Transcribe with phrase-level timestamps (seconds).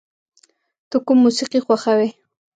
[0.89, 2.09] ته کوم موسیقی خوښوې؟